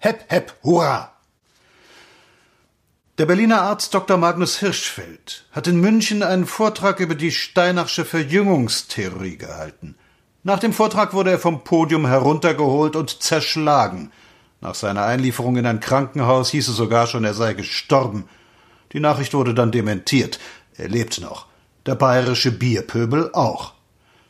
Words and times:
Hep, 0.00 0.26
hep, 0.28 0.54
hurra! 0.62 1.12
Der 3.18 3.26
Berliner 3.26 3.62
Arzt 3.62 3.92
Dr. 3.92 4.16
Magnus 4.16 4.60
Hirschfeld 4.60 5.44
hat 5.50 5.66
in 5.66 5.80
München 5.80 6.22
einen 6.22 6.46
Vortrag 6.46 7.00
über 7.00 7.16
die 7.16 7.32
Steinachsche 7.32 8.04
Verjüngungstheorie 8.04 9.36
gehalten. 9.36 9.96
Nach 10.44 10.60
dem 10.60 10.72
Vortrag 10.72 11.14
wurde 11.14 11.32
er 11.32 11.40
vom 11.40 11.64
Podium 11.64 12.06
heruntergeholt 12.06 12.94
und 12.94 13.24
zerschlagen. 13.24 14.12
Nach 14.60 14.76
seiner 14.76 15.04
Einlieferung 15.04 15.56
in 15.56 15.66
ein 15.66 15.80
Krankenhaus 15.80 16.50
hieß 16.50 16.68
es 16.68 16.76
sogar 16.76 17.08
schon, 17.08 17.24
er 17.24 17.34
sei 17.34 17.54
gestorben. 17.54 18.28
Die 18.92 19.00
Nachricht 19.00 19.34
wurde 19.34 19.52
dann 19.52 19.72
dementiert. 19.72 20.38
Er 20.76 20.88
lebt 20.88 21.20
noch. 21.20 21.46
Der 21.86 21.96
bayerische 21.96 22.52
Bierpöbel 22.52 23.32
auch. 23.32 23.72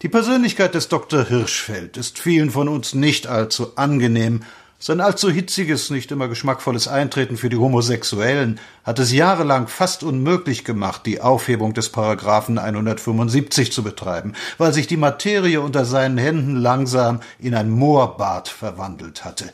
Die 0.00 0.08
Persönlichkeit 0.08 0.74
des 0.74 0.88
Dr. 0.88 1.26
Hirschfeld 1.26 1.98
ist 1.98 2.18
vielen 2.18 2.50
von 2.50 2.66
uns 2.68 2.94
nicht 2.94 3.26
allzu 3.26 3.76
angenehm, 3.76 4.40
sein 4.82 5.02
allzu 5.02 5.30
hitziges, 5.30 5.90
nicht 5.90 6.10
immer 6.10 6.26
geschmackvolles 6.26 6.88
Eintreten 6.88 7.36
für 7.36 7.50
die 7.50 7.58
Homosexuellen 7.58 8.58
hat 8.82 8.98
es 8.98 9.12
jahrelang 9.12 9.68
fast 9.68 10.02
unmöglich 10.02 10.64
gemacht, 10.64 11.04
die 11.04 11.20
Aufhebung 11.20 11.74
des 11.74 11.90
Paragraphen 11.90 12.56
175 12.56 13.72
zu 13.72 13.82
betreiben, 13.82 14.32
weil 14.56 14.72
sich 14.72 14.86
die 14.86 14.96
Materie 14.96 15.60
unter 15.60 15.84
seinen 15.84 16.16
Händen 16.16 16.56
langsam 16.56 17.20
in 17.38 17.54
ein 17.54 17.68
Moorbad 17.68 18.48
verwandelt 18.48 19.22
hatte. 19.22 19.52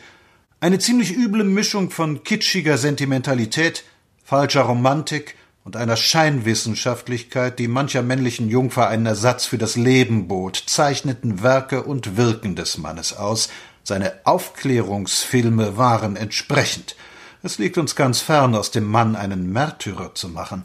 Eine 0.60 0.78
ziemlich 0.78 1.16
üble 1.16 1.42
Mischung 1.42 1.90
von 1.90 2.22
kitschiger 2.22 2.78
Sentimentalität, 2.78 3.82
falscher 4.22 4.62
Romantik 4.62 5.34
und 5.64 5.74
einer 5.74 5.96
Scheinwissenschaftlichkeit, 5.96 7.58
die 7.58 7.66
mancher 7.66 8.02
männlichen 8.02 8.48
Jungfer 8.48 8.86
einen 8.86 9.06
Ersatz 9.06 9.44
für 9.44 9.58
das 9.58 9.74
Leben 9.74 10.28
bot, 10.28 10.62
zeichneten 10.66 11.42
Werke 11.42 11.82
und 11.82 12.16
Wirken 12.16 12.54
des 12.54 12.78
Mannes 12.78 13.16
aus, 13.16 13.48
seine 13.86 14.14
Aufklärungsfilme 14.24 15.76
waren 15.76 16.16
entsprechend. 16.16 16.96
Es 17.42 17.58
liegt 17.58 17.78
uns 17.78 17.94
ganz 17.94 18.20
fern, 18.20 18.56
aus 18.56 18.72
dem 18.72 18.84
Mann 18.84 19.14
einen 19.14 19.52
Märtyrer 19.52 20.14
zu 20.14 20.28
machen. 20.28 20.64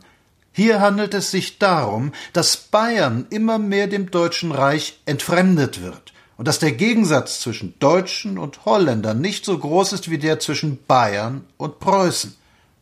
Hier 0.53 0.81
handelt 0.81 1.13
es 1.13 1.29
sich 1.29 1.59
darum, 1.59 2.13
dass 2.33 2.57
Bayern 2.57 3.27
immer 3.29 3.59
mehr 3.59 3.87
dem 3.87 4.09
Deutschen 4.09 4.51
Reich 4.51 4.99
entfremdet 5.05 5.81
wird 5.81 6.13
und 6.35 6.47
dass 6.47 6.57
der 6.57 6.71
Gegensatz 6.71 7.39
zwischen 7.39 7.77
Deutschen 7.77 8.39
und 8.39 8.65
Holländern 8.65 9.21
nicht 9.21 9.45
so 9.45 9.57
groß 9.57 9.93
ist 9.93 10.09
wie 10.09 10.17
der 10.17 10.39
zwischen 10.39 10.83
Bayern 10.87 11.45
und 11.57 11.79
Preußen. 11.79 12.35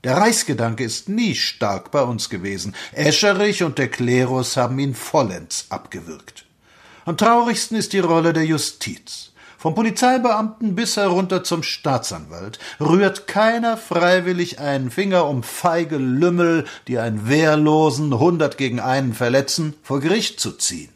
Der 0.06 0.16
Reichsgedanke 0.16 0.86
ist 0.86 1.10
nie 1.10 1.36
stark 1.36 1.92
bei 1.92 2.02
uns 2.02 2.30
gewesen. 2.30 2.74
Escherich 2.94 3.64
und 3.64 3.78
der 3.78 3.90
Klerus 3.90 4.56
haben 4.56 4.80
ihn 4.80 4.96
vollends 4.96 5.66
abgewürgt. 5.70 6.46
Am 7.04 7.18
traurigsten 7.18 7.76
ist 7.78 7.92
die 7.92 8.00
Rolle 8.00 8.32
der 8.32 8.46
Justiz. 8.46 9.29
Vom 9.60 9.76
Polizeibeamten 9.76 10.74
bis 10.74 10.96
herunter 10.96 11.44
zum 11.44 11.64
Staatsanwalt 11.64 12.60
rührt 12.80 13.28
keiner 13.28 13.76
freiwillig 13.76 14.60
einen 14.60 14.90
Finger, 14.90 15.28
um 15.28 15.44
feige 15.44 15.98
Lümmel, 15.98 16.64
die 16.88 16.98
einen 16.98 17.28
Wehrlosen 17.28 18.18
hundert 18.18 18.58
gegen 18.58 18.80
einen 18.80 19.12
verletzen, 19.12 19.74
vor 19.84 20.00
Gericht 20.00 20.40
zu 20.40 20.54
ziehen. 20.54 20.88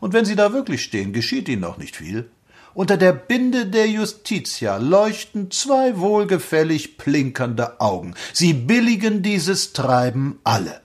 Und 0.00 0.14
wenn 0.14 0.24
sie 0.24 0.34
da 0.34 0.52
wirklich 0.52 0.82
stehen, 0.82 1.12
geschieht 1.12 1.48
ihnen 1.48 1.62
noch 1.62 1.78
nicht 1.78 1.94
viel. 1.94 2.28
Unter 2.74 2.96
der 2.96 3.12
Binde 3.12 3.66
der 3.66 3.86
Justitia 3.86 4.78
leuchten 4.78 5.52
zwei 5.52 5.96
wohlgefällig 5.96 6.98
plinkernde 6.98 7.80
Augen. 7.80 8.14
Sie 8.32 8.52
billigen 8.52 9.22
dieses 9.22 9.72
Treiben 9.74 10.40
alle. 10.42 10.80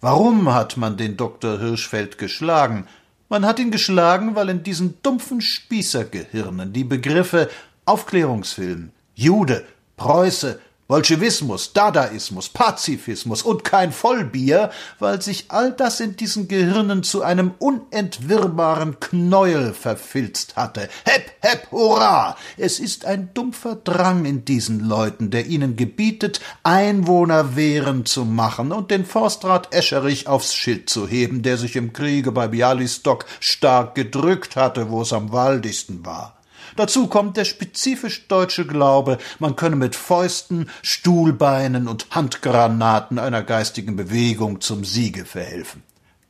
Warum 0.00 0.54
hat 0.54 0.78
man 0.78 0.96
den 0.96 1.18
Dr. 1.18 1.58
Hirschfeld 1.58 2.16
geschlagen? 2.16 2.86
Man 3.32 3.46
hat 3.46 3.58
ihn 3.58 3.70
geschlagen, 3.70 4.34
weil 4.34 4.50
in 4.50 4.62
diesen 4.62 5.00
dumpfen 5.02 5.40
Spießergehirnen 5.40 6.74
die 6.74 6.84
Begriffe 6.84 7.48
Aufklärungsfilm, 7.86 8.90
Jude, 9.14 9.64
Preuße, 9.96 10.60
Bolschewismus, 10.88 11.72
Dadaismus, 11.72 12.48
Pazifismus 12.48 13.42
und 13.42 13.64
kein 13.64 13.92
Vollbier, 13.92 14.70
weil 14.98 15.22
sich 15.22 15.46
all 15.48 15.72
das 15.72 16.00
in 16.00 16.16
diesen 16.16 16.48
Gehirnen 16.48 17.02
zu 17.02 17.22
einem 17.22 17.52
unentwirrbaren 17.58 19.00
Knäuel 19.00 19.72
verfilzt 19.72 20.56
hatte. 20.56 20.88
Hep, 21.04 21.32
hep, 21.40 21.70
hurra! 21.70 22.36
Es 22.56 22.80
ist 22.80 23.04
ein 23.04 23.30
dumpfer 23.32 23.76
Drang 23.76 24.24
in 24.24 24.44
diesen 24.44 24.80
Leuten, 24.80 25.30
der 25.30 25.46
ihnen 25.46 25.76
gebietet, 25.76 26.40
Einwohnerwehren 26.62 28.04
zu 28.04 28.24
machen 28.24 28.72
und 28.72 28.90
den 28.90 29.06
Forstrat 29.06 29.72
Escherich 29.72 30.26
aufs 30.26 30.52
Schild 30.52 30.90
zu 30.90 31.06
heben, 31.06 31.42
der 31.42 31.56
sich 31.56 31.76
im 31.76 31.92
Kriege 31.92 32.32
bei 32.32 32.48
Bialystok 32.48 33.24
stark 33.40 33.94
gedrückt 33.94 34.56
hatte, 34.56 34.90
wo 34.90 35.02
es 35.02 35.12
am 35.12 35.32
waldigsten 35.32 36.04
war. 36.04 36.41
Dazu 36.76 37.06
kommt 37.06 37.36
der 37.36 37.44
spezifisch 37.44 38.28
deutsche 38.28 38.66
Glaube, 38.66 39.18
man 39.38 39.56
könne 39.56 39.76
mit 39.76 39.96
Fäusten, 39.96 40.70
Stuhlbeinen 40.82 41.88
und 41.88 42.06
Handgranaten 42.10 43.18
einer 43.18 43.42
geistigen 43.42 43.96
Bewegung 43.96 44.60
zum 44.60 44.84
Siege 44.84 45.24
verhelfen. 45.24 45.82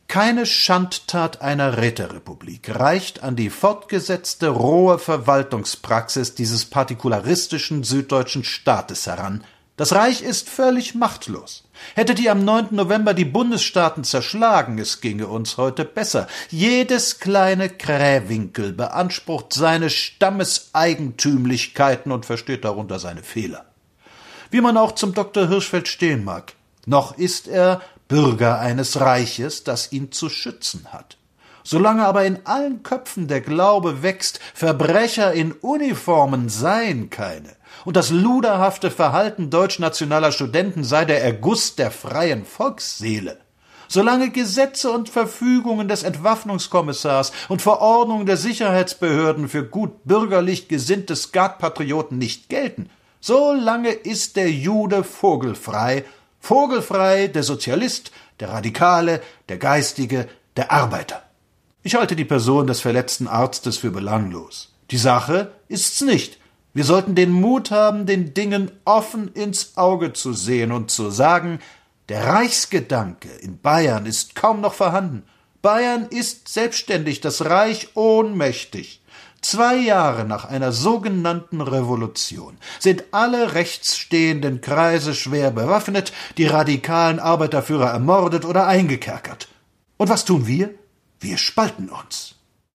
Keine 0.09 0.45
Schandtat 0.45 1.41
einer 1.41 1.79
Räterepublik 1.79 2.79
reicht 2.79 3.23
an 3.23 3.35
die 3.35 3.49
fortgesetzte 3.49 4.49
rohe 4.49 4.99
Verwaltungspraxis 4.99 6.35
dieses 6.35 6.67
partikularistischen 6.67 7.83
süddeutschen 7.83 8.45
Staates 8.45 9.07
heran, 9.07 9.43
das 9.77 9.93
Reich 9.93 10.23
ist 10.23 10.49
völlig 10.51 10.95
machtlos. 10.95 11.65
Hätte 11.95 12.15
die 12.15 12.29
am 12.29 12.45
9. 12.45 12.69
November 12.73 13.15
die 13.15 13.25
Bundesstaaten 13.25 14.05
zerschlagen, 14.05 14.79
es 14.79 15.01
ginge 15.01 15.29
uns 15.29 15.57
heute 15.57 15.87
besser. 15.87 16.27
Jedes 16.51 17.21
kleine 17.21 17.71
Krähwinkel 17.71 18.75
beansprucht 18.75 19.55
seine 19.55 19.89
Stammeseigentümlichkeiten 19.89 22.13
und 22.13 22.27
versteht 22.27 22.67
darunter 22.67 22.99
seine 22.99 23.23
Fehler. 23.23 23.65
Wie 24.51 24.61
man 24.61 24.77
auch 24.77 24.93
zum 24.93 25.15
Dr. 25.15 25.49
Hirschfeld 25.49 25.89
stehen 25.89 26.23
mag, 26.25 26.53
noch 26.85 27.17
ist 27.17 27.49
er 27.49 27.81
Bürger 28.09 28.59
eines 28.59 29.01
Reiches, 29.01 29.65
das 29.65 29.91
ihn 29.91 30.13
zu 30.13 30.29
schützen 30.29 30.89
hat. 30.93 31.17
Solange 31.65 32.05
aber 32.05 32.25
in 32.25 32.41
allen 32.45 32.83
Köpfen 32.83 33.29
der 33.29 33.41
Glaube 33.41 34.03
wächst, 34.03 34.41
Verbrecher 34.55 35.33
in 35.33 35.53
Uniformen 35.53 36.49
seien 36.49 37.11
keine, 37.11 37.57
und 37.85 37.97
das 37.97 38.11
luderhafte 38.11 38.91
Verhalten 38.91 39.51
deutschnationaler 39.51 40.33
Studenten 40.33 40.85
sei 40.85 41.05
der 41.05 41.23
Erguss 41.23 41.77
der 41.77 41.91
freien 41.91 42.45
Volksseele, 42.45 43.39
solange 43.89 44.31
Gesetze 44.31 44.91
und 44.91 45.09
Verfügungen 45.09 45.87
des 45.87 46.03
Entwaffnungskommissars 46.03 47.33
und 47.49 47.63
Verordnungen 47.63 48.27
der 48.27 48.37
Sicherheitsbehörden 48.37 49.49
für 49.49 49.65
gut 49.65 50.05
bürgerlich 50.05 50.69
gesinnte 50.69 51.15
Skatpatrioten 51.15 52.19
nicht 52.19 52.49
gelten, 52.49 52.91
solange 53.21 53.91
ist 53.91 54.37
der 54.37 54.51
Jude 54.51 55.05
vogelfrei, 55.05 56.05
vogelfrei 56.41 57.29
der 57.29 57.45
Sozialist, 57.45 58.11
der 58.41 58.51
Radikale, 58.51 59.23
der 59.49 59.59
Geistige, 59.59 60.29
der 60.57 60.73
Arbeiter. 60.73 61.23
Ich 61.85 61.97
halte 61.97 62.15
die 62.15 62.25
Person 62.25 62.69
des 62.69 62.81
verletzten 62.81 63.27
Arztes 63.27 63.79
für 63.79 63.91
belanglos. 63.91 64.73
Die 64.93 64.99
Sache 64.99 65.51
ist's 65.67 66.01
nicht. 66.01 66.39
Wir 66.75 66.85
sollten 66.85 67.17
den 67.17 67.33
Mut 67.33 67.73
haben, 67.73 68.07
den 68.07 68.35
Dingen 68.35 68.71
offen 68.85 69.33
ins 69.35 69.77
Auge 69.77 70.13
zu 70.13 70.33
sehen 70.33 70.71
und 70.71 70.93
zu 70.93 71.11
sagen, 71.11 71.59
der 72.09 72.25
Reichsgedanke 72.25 73.29
in 73.29 73.59
Bayern 73.59 74.07
ist 74.07 74.37
kaum 74.37 74.61
noch 74.61 74.75
vorhanden. 74.75 75.25
Bayern 75.61 76.07
ist 76.09 76.47
selbstständig, 76.47 77.21
das 77.21 77.47
Reich 77.47 77.89
ohnmächtig. 77.95 79.03
Zwei 79.41 79.77
Jahre 79.77 80.25
nach 80.25 80.45
einer 80.45 80.71
sogenannten 80.71 81.61
Revolution 81.61 82.59
sind 82.79 83.03
alle 83.11 83.55
rechtsstehenden 83.55 84.61
Kreise 84.61 85.17
schwer 85.17 85.51
bewaffnet, 85.51 86.13
die 86.39 86.47
radikalen 86.47 87.19
Arbeiterführer 87.19 87.91
ermordet 87.91 88.45
oder 88.45 88.69
eingekerkert. 88.69 89.49
Und 89.97 90.09
was 90.09 90.25
tun 90.25 90.47
wir? 90.47 90.71
Wir 91.23 91.39
spalten 91.39 91.89
uns. 91.89 92.35